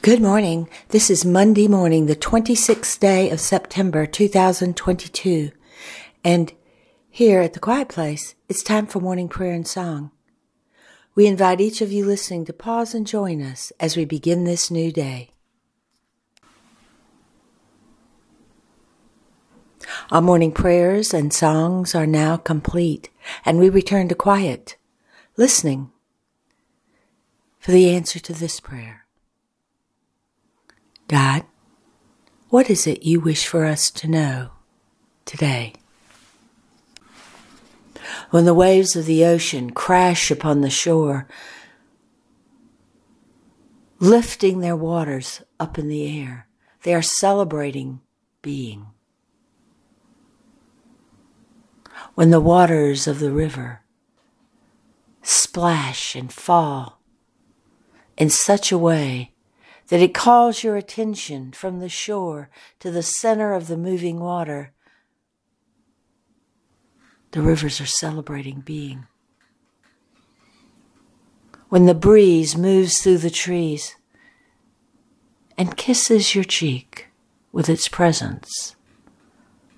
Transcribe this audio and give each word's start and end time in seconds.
Good 0.00 0.22
morning. 0.22 0.68
This 0.88 1.10
is 1.10 1.24
Monday 1.24 1.68
morning, 1.68 2.06
the 2.06 2.16
26th 2.16 2.98
day 2.98 3.28
of 3.28 3.40
September 3.40 4.06
2022. 4.06 5.50
And 6.24 6.52
here 7.10 7.40
at 7.40 7.52
the 7.52 7.60
Quiet 7.60 7.88
Place, 7.88 8.34
it's 8.48 8.62
time 8.62 8.86
for 8.86 9.00
morning 9.00 9.28
prayer 9.28 9.52
and 9.52 9.66
song. 9.66 10.12
We 11.14 11.26
invite 11.26 11.60
each 11.60 11.80
of 11.80 11.92
you 11.92 12.06
listening 12.06 12.44
to 12.46 12.52
pause 12.52 12.94
and 12.94 13.06
join 13.06 13.42
us 13.42 13.70
as 13.78 13.96
we 13.96 14.04
begin 14.04 14.44
this 14.44 14.70
new 14.70 14.90
day. 14.90 15.32
Our 20.10 20.22
morning 20.22 20.52
prayers 20.52 21.12
and 21.12 21.32
songs 21.32 21.94
are 21.94 22.06
now 22.06 22.36
complete, 22.36 23.10
and 23.44 23.58
we 23.58 23.68
return 23.68 24.08
to 24.08 24.14
quiet, 24.14 24.76
listening 25.36 25.90
for 27.58 27.72
the 27.72 27.90
answer 27.90 28.18
to 28.20 28.32
this 28.32 28.60
prayer. 28.60 29.05
God, 31.08 31.44
what 32.48 32.68
is 32.68 32.86
it 32.86 33.04
you 33.04 33.20
wish 33.20 33.46
for 33.46 33.64
us 33.64 33.90
to 33.92 34.08
know 34.08 34.50
today? 35.24 35.74
When 38.30 38.44
the 38.44 38.54
waves 38.54 38.96
of 38.96 39.06
the 39.06 39.24
ocean 39.24 39.70
crash 39.70 40.30
upon 40.30 40.60
the 40.60 40.70
shore, 40.70 41.28
lifting 43.98 44.60
their 44.60 44.76
waters 44.76 45.42
up 45.60 45.78
in 45.78 45.88
the 45.88 46.20
air, 46.20 46.48
they 46.82 46.94
are 46.94 47.02
celebrating 47.02 48.00
being. 48.42 48.86
When 52.14 52.30
the 52.30 52.40
waters 52.40 53.06
of 53.06 53.20
the 53.20 53.30
river 53.30 53.82
splash 55.22 56.14
and 56.14 56.32
fall 56.32 57.00
in 58.16 58.30
such 58.30 58.72
a 58.72 58.78
way 58.78 59.32
that 59.88 60.00
it 60.00 60.14
calls 60.14 60.64
your 60.64 60.76
attention 60.76 61.52
from 61.52 61.78
the 61.78 61.88
shore 61.88 62.50
to 62.80 62.90
the 62.90 63.02
center 63.02 63.52
of 63.52 63.68
the 63.68 63.76
moving 63.76 64.18
water. 64.18 64.72
The 67.30 67.42
rivers 67.42 67.80
are 67.80 67.86
celebrating 67.86 68.60
being. 68.60 69.06
When 71.68 71.86
the 71.86 71.94
breeze 71.94 72.56
moves 72.56 73.00
through 73.00 73.18
the 73.18 73.30
trees 73.30 73.96
and 75.58 75.76
kisses 75.76 76.34
your 76.34 76.44
cheek 76.44 77.08
with 77.52 77.68
its 77.68 77.88
presence, 77.88 78.76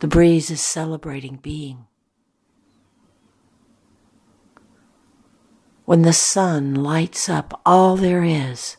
the 0.00 0.08
breeze 0.08 0.50
is 0.50 0.60
celebrating 0.60 1.36
being. 1.36 1.86
When 5.84 6.02
the 6.02 6.12
sun 6.12 6.74
lights 6.74 7.28
up 7.28 7.60
all 7.64 7.96
there 7.96 8.24
is, 8.24 8.76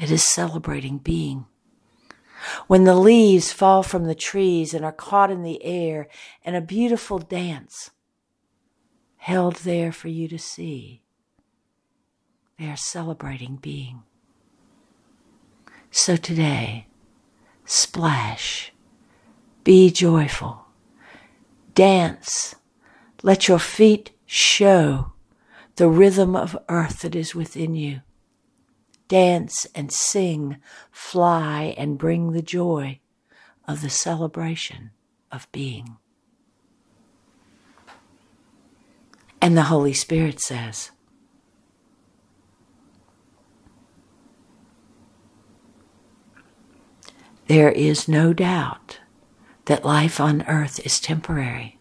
it 0.00 0.10
is 0.10 0.24
celebrating 0.24 0.96
being. 0.96 1.44
When 2.66 2.84
the 2.84 2.94
leaves 2.94 3.52
fall 3.52 3.82
from 3.82 4.06
the 4.06 4.14
trees 4.14 4.72
and 4.72 4.82
are 4.82 4.92
caught 4.92 5.30
in 5.30 5.42
the 5.42 5.62
air 5.62 6.08
in 6.42 6.54
a 6.54 6.62
beautiful 6.62 7.18
dance 7.18 7.90
held 9.18 9.56
there 9.56 9.92
for 9.92 10.08
you 10.08 10.26
to 10.28 10.38
see, 10.38 11.02
they 12.58 12.66
are 12.66 12.76
celebrating 12.76 13.56
being. 13.56 14.02
So 15.90 16.16
today, 16.16 16.86
splash, 17.66 18.72
be 19.64 19.90
joyful, 19.90 20.64
dance, 21.74 22.54
let 23.22 23.48
your 23.48 23.58
feet 23.58 24.12
show 24.24 25.12
the 25.76 25.88
rhythm 25.88 26.34
of 26.34 26.56
earth 26.70 27.02
that 27.02 27.14
is 27.14 27.34
within 27.34 27.74
you 27.74 28.00
dance 29.10 29.66
and 29.74 29.92
sing, 29.92 30.56
fly 30.92 31.74
and 31.76 31.98
bring 31.98 32.30
the 32.30 32.40
joy 32.40 33.00
of 33.66 33.82
the 33.82 33.90
celebration 33.90 34.92
of 35.32 35.50
being. 35.50 35.96
And 39.42 39.56
the 39.56 39.64
Holy 39.64 39.92
Spirit 39.92 40.40
says, 40.40 40.92
There 47.48 47.72
is 47.72 48.06
no 48.06 48.32
doubt 48.32 49.00
that 49.64 49.84
life 49.84 50.20
on 50.20 50.42
earth 50.42 50.78
is 50.86 51.00
temporary. 51.00 51.80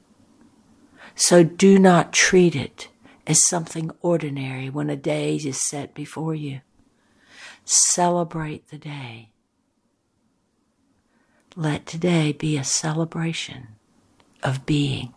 So 1.14 1.44
do 1.44 1.78
not 1.78 2.12
treat 2.12 2.56
it 2.56 2.90
as 3.28 3.46
something 3.46 3.92
ordinary 4.02 4.72
when 4.72 4.90
a 4.90 4.96
day 4.96 5.36
is 5.36 5.62
set 5.62 5.94
before 5.94 6.34
you. 6.34 6.62
Celebrate 7.72 8.70
the 8.70 8.80
day. 8.80 9.30
Let 11.56 11.86
today 11.86 12.32
be 12.32 12.58
a 12.58 12.64
celebration 12.64 13.68
of 14.42 14.66
being. 14.66 15.14